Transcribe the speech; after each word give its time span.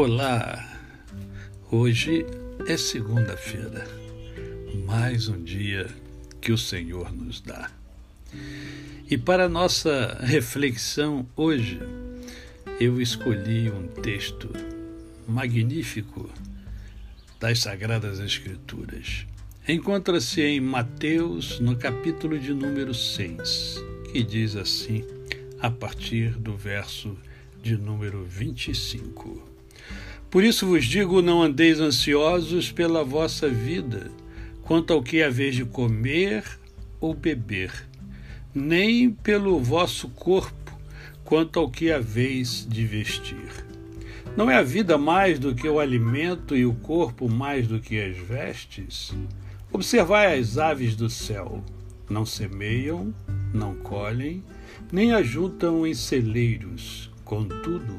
Olá! 0.00 0.64
Hoje 1.72 2.24
é 2.68 2.76
segunda-feira, 2.76 3.84
mais 4.86 5.26
um 5.26 5.42
dia 5.42 5.88
que 6.40 6.52
o 6.52 6.56
Senhor 6.56 7.12
nos 7.12 7.40
dá. 7.40 7.68
E 9.10 9.18
para 9.18 9.48
nossa 9.48 10.16
reflexão 10.20 11.26
hoje, 11.34 11.80
eu 12.78 13.02
escolhi 13.02 13.72
um 13.72 13.88
texto 13.88 14.48
magnífico 15.26 16.30
das 17.40 17.58
Sagradas 17.58 18.20
Escrituras. 18.20 19.26
Encontra-se 19.66 20.40
em 20.40 20.60
Mateus, 20.60 21.58
no 21.58 21.74
capítulo 21.74 22.38
de 22.38 22.54
número 22.54 22.94
6, 22.94 23.82
que 24.12 24.22
diz 24.22 24.54
assim, 24.54 25.04
a 25.58 25.68
partir 25.68 26.38
do 26.38 26.56
verso 26.56 27.18
de 27.60 27.76
número 27.76 28.22
25. 28.22 29.57
Por 30.30 30.44
isso 30.44 30.66
vos 30.66 30.84
digo: 30.84 31.22
não 31.22 31.42
andeis 31.42 31.80
ansiosos 31.80 32.70
pela 32.70 33.02
vossa 33.02 33.48
vida, 33.48 34.10
quanto 34.62 34.92
ao 34.92 35.02
que 35.02 35.22
haveis 35.22 35.54
de 35.54 35.64
comer 35.64 36.44
ou 37.00 37.14
beber, 37.14 37.72
nem 38.54 39.10
pelo 39.10 39.58
vosso 39.60 40.08
corpo, 40.10 40.78
quanto 41.24 41.58
ao 41.58 41.70
que 41.70 41.90
haveis 41.90 42.66
de 42.68 42.84
vestir. 42.84 43.66
Não 44.36 44.50
é 44.50 44.56
a 44.56 44.62
vida 44.62 44.96
mais 44.96 45.38
do 45.38 45.54
que 45.54 45.68
o 45.68 45.80
alimento 45.80 46.56
e 46.56 46.64
o 46.64 46.74
corpo 46.74 47.28
mais 47.28 47.66
do 47.66 47.80
que 47.80 48.00
as 48.00 48.16
vestes? 48.16 49.12
Observai 49.72 50.38
as 50.38 50.58
aves 50.58 50.94
do 50.94 51.10
céu: 51.10 51.64
não 52.08 52.24
semeiam, 52.24 53.12
não 53.52 53.74
colhem, 53.74 54.42
nem 54.92 55.12
ajuntam 55.12 55.86
em 55.86 55.94
celeiros, 55.94 57.10
contudo, 57.24 57.98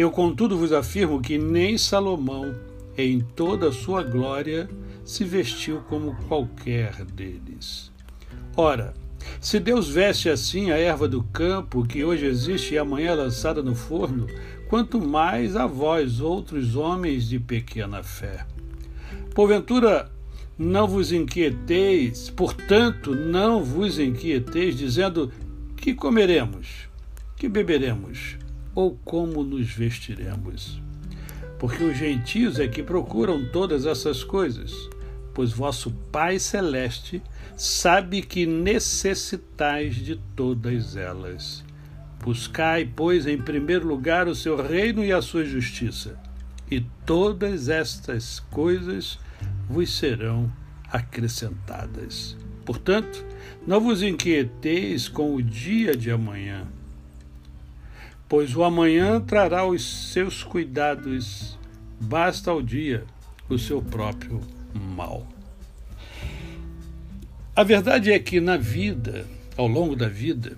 Eu, 0.00 0.10
contudo, 0.10 0.56
vos 0.56 0.72
afirmo 0.72 1.20
que 1.20 1.36
nem 1.36 1.76
Salomão, 1.76 2.54
em 2.96 3.20
toda 3.20 3.68
a 3.68 3.72
sua 3.72 4.02
glória, 4.02 4.66
se 5.04 5.24
vestiu 5.24 5.82
como 5.90 6.16
qualquer 6.26 7.04
deles. 7.04 7.92
Ora, 8.56 8.94
se 9.42 9.60
Deus 9.60 9.90
veste 9.90 10.30
assim 10.30 10.70
a 10.70 10.78
erva 10.78 11.06
do 11.06 11.22
campo, 11.22 11.86
que 11.86 12.02
hoje 12.02 12.24
existe 12.24 12.72
e 12.72 12.78
amanhã 12.78 13.10
é 13.10 13.14
lançada 13.14 13.62
no 13.62 13.74
forno, 13.74 14.26
quanto 14.70 15.06
mais 15.06 15.54
a 15.54 15.66
vós, 15.66 16.18
outros 16.18 16.76
homens 16.76 17.28
de 17.28 17.38
pequena 17.38 18.02
fé. 18.02 18.46
Porventura, 19.34 20.10
não 20.56 20.88
vos 20.88 21.12
inquieteis, 21.12 22.30
portanto, 22.30 23.14
não 23.14 23.62
vos 23.62 23.98
inquieteis, 23.98 24.78
dizendo: 24.78 25.30
que 25.76 25.92
comeremos, 25.92 26.88
que 27.36 27.50
beberemos, 27.50 28.39
ou 28.74 28.98
como 29.04 29.42
nos 29.42 29.70
vestiremos? 29.70 30.80
Porque 31.58 31.84
os 31.84 31.96
gentios 31.96 32.58
é 32.58 32.66
que 32.66 32.82
procuram 32.82 33.44
todas 33.50 33.84
essas 33.84 34.24
coisas, 34.24 34.72
pois 35.34 35.52
vosso 35.52 35.90
Pai 36.10 36.38
Celeste 36.38 37.22
sabe 37.56 38.22
que 38.22 38.46
necessitais 38.46 39.96
de 39.96 40.16
todas 40.34 40.96
elas. 40.96 41.62
Buscai, 42.22 42.90
pois, 42.94 43.26
em 43.26 43.38
primeiro 43.38 43.86
lugar 43.86 44.28
o 44.28 44.34
seu 44.34 44.56
reino 44.56 45.04
e 45.04 45.12
a 45.12 45.22
sua 45.22 45.44
justiça, 45.44 46.18
e 46.70 46.80
todas 47.04 47.68
estas 47.68 48.40
coisas 48.40 49.18
vos 49.68 49.96
serão 49.96 50.50
acrescentadas. 50.90 52.36
Portanto, 52.64 53.24
não 53.66 53.80
vos 53.80 54.02
inquieteis 54.02 55.08
com 55.08 55.34
o 55.34 55.42
dia 55.42 55.96
de 55.96 56.10
amanhã 56.10 56.66
pois 58.30 58.54
o 58.54 58.62
amanhã 58.62 59.20
trará 59.20 59.66
os 59.66 60.12
seus 60.12 60.44
cuidados, 60.44 61.58
basta 62.00 62.52
ao 62.52 62.62
dia 62.62 63.04
o 63.48 63.58
seu 63.58 63.82
próprio 63.82 64.40
mal. 64.72 65.26
A 67.56 67.64
verdade 67.64 68.12
é 68.12 68.18
que 68.20 68.40
na 68.40 68.56
vida, 68.56 69.26
ao 69.56 69.66
longo 69.66 69.96
da 69.96 70.08
vida, 70.08 70.56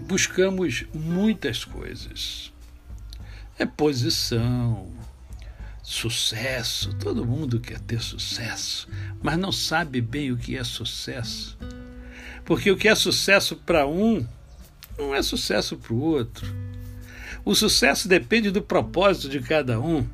buscamos 0.00 0.84
muitas 0.92 1.64
coisas. 1.64 2.52
É 3.56 3.64
posição, 3.64 4.90
sucesso, 5.80 6.92
todo 6.94 7.24
mundo 7.24 7.60
quer 7.60 7.78
ter 7.78 8.02
sucesso, 8.02 8.88
mas 9.22 9.38
não 9.38 9.52
sabe 9.52 10.00
bem 10.00 10.32
o 10.32 10.36
que 10.36 10.56
é 10.56 10.64
sucesso. 10.64 11.56
Porque 12.44 12.68
o 12.68 12.76
que 12.76 12.88
é 12.88 12.96
sucesso 12.96 13.54
para 13.54 13.86
um 13.86 14.26
não 14.98 15.14
é 15.14 15.22
sucesso 15.22 15.76
para 15.76 15.94
o 15.94 16.00
outro. 16.00 16.69
O 17.44 17.54
sucesso 17.54 18.08
depende 18.08 18.50
do 18.50 18.62
propósito 18.62 19.28
de 19.28 19.40
cada 19.40 19.80
um 19.80 20.06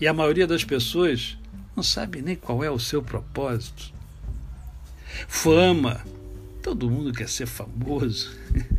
e 0.00 0.06
a 0.06 0.12
maioria 0.12 0.46
das 0.46 0.64
pessoas 0.64 1.36
não 1.74 1.82
sabe 1.82 2.22
nem 2.22 2.36
qual 2.36 2.62
é 2.62 2.70
o 2.70 2.78
seu 2.78 3.02
propósito. 3.02 3.92
Fama. 5.28 6.04
Todo 6.62 6.90
mundo 6.90 7.12
quer 7.12 7.28
ser 7.28 7.46
famoso. 7.46 8.34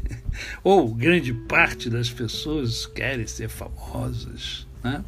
Ou 0.63 0.93
grande 0.93 1.33
parte 1.33 1.89
das 1.89 2.09
pessoas 2.09 2.85
querem 2.87 3.27
ser 3.27 3.47
famosas. 3.47 4.65
Né? 4.83 5.03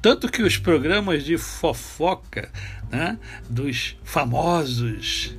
Tanto 0.00 0.28
que 0.28 0.42
os 0.42 0.56
programas 0.58 1.24
de 1.24 1.38
fofoca 1.38 2.50
né, 2.90 3.18
dos 3.48 3.96
famosos 4.02 5.32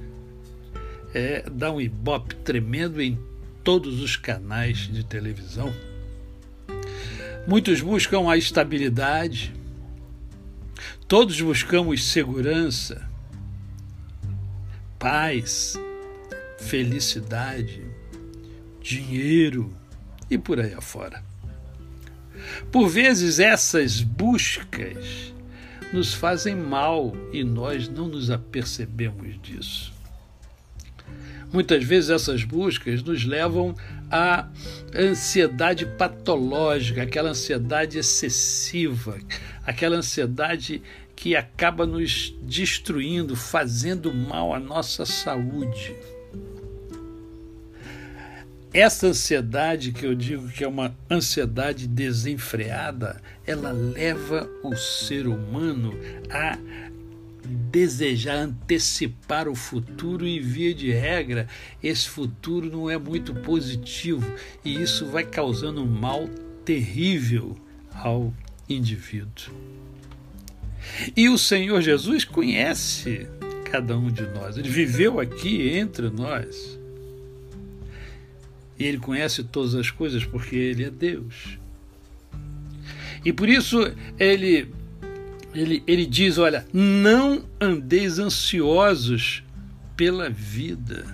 é, 1.14 1.44
dá 1.52 1.70
um 1.70 1.82
ibope 1.82 2.34
tremendo 2.36 3.02
em 3.02 3.20
todos 3.62 4.02
os 4.02 4.16
canais 4.16 4.90
de 4.90 5.04
televisão. 5.04 5.74
Muitos 7.46 7.81
buscam 7.81 8.30
a 8.30 8.38
estabilidade, 8.38 9.54
todos 11.08 11.40
buscamos 11.42 12.06
segurança, 12.06 13.09
paz, 14.98 15.78
felicidade, 16.58 17.81
dinheiro 18.81 19.76
e 20.30 20.38
por 20.38 20.59
aí 20.59 20.74
afora. 20.74 21.24
Por 22.72 22.88
vezes 22.88 23.40
essas 23.40 24.02
buscas 24.02 25.34
nos 25.92 26.14
fazem 26.14 26.56
mal 26.56 27.14
e 27.31 27.44
nós 27.44 27.88
não 27.88 28.08
nos 28.08 28.31
apercebemos 28.31 29.40
disso. 29.42 29.93
Muitas 31.53 31.84
vezes 31.84 32.09
essas 32.09 32.44
buscas 32.44 33.03
nos 33.03 33.24
levam 33.24 33.75
à 34.09 34.47
ansiedade 34.94 35.86
patológica, 35.86 37.03
aquela 37.03 37.30
ansiedade 37.30 38.00
excessiva, 38.00 39.19
aquela 39.63 39.97
ansiedade 39.97 40.81
que 41.16 41.36
acaba 41.36 41.86
nos 41.86 42.36
destruindo, 42.42 43.36
fazendo 43.36 44.12
mal 44.12 44.52
à 44.52 44.59
nossa 44.59 45.06
saúde. 45.06 45.96
Essa 48.74 49.06
ansiedade, 49.06 49.92
que 49.92 50.07
eu 50.07 50.16
digo 50.16 50.50
que 50.50 50.63
é 50.63 50.68
uma 50.68 50.98
ansiedade 51.07 51.88
desenfreada, 51.88 53.22
ela 53.45 53.72
leva 53.72 54.50
o 54.63 54.75
ser 54.75 55.28
humano 55.28 55.94
a 56.31 56.57
desejar 57.45 58.36
antecipar 58.36 59.48
o 59.48 59.56
futuro 59.56 60.25
e, 60.25 60.40
via 60.40 60.74
de 60.74 60.92
regra, 60.92 61.48
esse 61.81 62.07
futuro 62.07 62.69
não 62.69 62.90
é 62.90 62.98
muito 62.98 63.34
positivo 63.34 64.25
e 64.63 64.81
isso 64.81 65.06
vai 65.06 65.24
causando 65.24 65.84
um 65.84 65.88
mal 65.88 66.30
terrível 66.63 67.57
ao 67.94 68.34
indivíduo. 68.69 69.54
E 71.16 71.30
o 71.30 71.38
Senhor 71.38 71.81
Jesus 71.81 72.24
conhece 72.24 73.28
cada 73.66 73.98
um 73.98 74.12
de 74.12 74.24
nós, 74.28 74.57
ele 74.57 74.69
viveu 74.69 75.19
aqui 75.19 75.69
entre 75.69 76.10
nós. 76.10 76.80
E 78.78 78.86
ele 78.86 78.98
conhece 78.98 79.44
todas 79.44 79.75
as 79.75 79.90
coisas 79.90 80.25
porque 80.25 80.56
ele 80.56 80.84
é 80.84 80.90
Deus. 80.90 81.57
E 83.24 83.31
por 83.31 83.48
isso 83.48 83.80
ele 84.19 84.68
ele, 85.54 85.84
ele 85.86 86.06
diz: 86.06 86.38
olha, 86.38 86.66
não 86.74 87.46
andeis 87.60 88.20
ansiosos 88.20 89.44
pela 89.96 90.30
vida. 90.30 91.06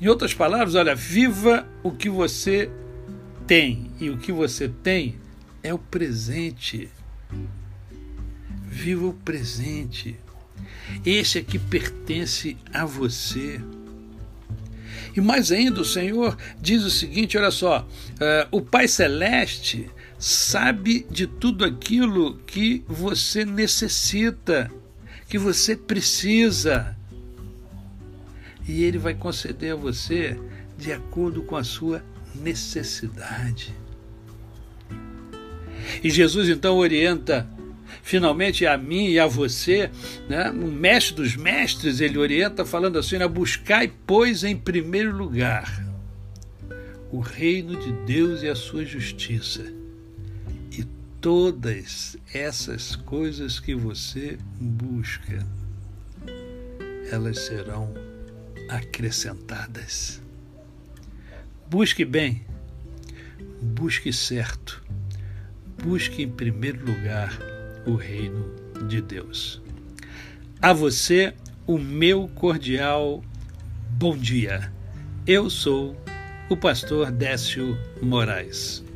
Em 0.00 0.06
outras 0.08 0.32
palavras, 0.32 0.74
olha, 0.74 0.94
viva 0.94 1.66
o 1.82 1.90
que 1.90 2.08
você 2.08 2.70
tem. 3.46 3.90
E 4.00 4.10
o 4.10 4.18
que 4.18 4.30
você 4.30 4.68
tem 4.68 5.16
é 5.62 5.74
o 5.74 5.78
presente. 5.78 6.88
Viva 8.64 9.06
o 9.06 9.12
presente. 9.12 10.16
Esse 11.04 11.38
aqui 11.38 11.58
pertence 11.58 12.56
a 12.72 12.84
você. 12.84 13.60
E 15.16 15.20
mais 15.20 15.50
ainda, 15.50 15.80
o 15.80 15.84
Senhor 15.84 16.36
diz 16.60 16.84
o 16.84 16.90
seguinte: 16.90 17.36
olha 17.36 17.50
só, 17.50 17.80
uh, 17.80 18.56
o 18.56 18.60
Pai 18.60 18.86
Celeste 18.86 19.90
sabe 20.18 21.06
de 21.10 21.26
tudo 21.26 21.64
aquilo 21.64 22.38
que 22.38 22.84
você 22.86 23.44
necessita, 23.44 24.70
que 25.28 25.38
você 25.38 25.76
precisa. 25.76 26.96
E 28.66 28.82
Ele 28.84 28.98
vai 28.98 29.14
conceder 29.14 29.72
a 29.72 29.76
você 29.76 30.38
de 30.76 30.92
acordo 30.92 31.42
com 31.42 31.56
a 31.56 31.64
sua 31.64 32.02
necessidade. 32.34 33.74
E 36.02 36.10
Jesus 36.10 36.48
então 36.48 36.76
orienta 36.76 37.48
finalmente 38.02 38.66
a 38.66 38.76
mim 38.76 39.08
e 39.08 39.18
a 39.18 39.26
você, 39.26 39.90
né? 40.28 40.50
o 40.50 40.66
mestre 40.66 41.16
dos 41.16 41.36
mestres, 41.36 42.00
ele 42.00 42.18
orienta 42.18 42.64
falando 42.64 42.98
assim: 42.98 43.16
né? 43.16 43.26
buscai, 43.26 43.90
pois, 44.06 44.44
em 44.44 44.56
primeiro 44.56 45.16
lugar 45.16 45.88
o 47.10 47.20
reino 47.20 47.76
de 47.78 47.92
Deus 48.04 48.42
e 48.42 48.48
a 48.48 48.54
sua 48.54 48.84
justiça. 48.84 49.77
Todas 51.20 52.16
essas 52.32 52.94
coisas 52.94 53.58
que 53.58 53.74
você 53.74 54.38
busca, 54.60 55.44
elas 57.10 57.40
serão 57.40 57.92
acrescentadas. 58.68 60.22
Busque 61.68 62.04
bem, 62.04 62.46
busque 63.60 64.12
certo, 64.12 64.80
busque 65.82 66.22
em 66.22 66.30
primeiro 66.30 66.86
lugar 66.86 67.36
o 67.84 67.96
reino 67.96 68.54
de 68.86 69.02
Deus. 69.02 69.60
A 70.62 70.72
você, 70.72 71.34
o 71.66 71.78
meu 71.78 72.28
cordial 72.28 73.24
bom 73.90 74.16
dia. 74.16 74.72
Eu 75.26 75.50
sou 75.50 75.96
o 76.48 76.56
pastor 76.56 77.10
Décio 77.10 77.76
Moraes. 78.00 78.87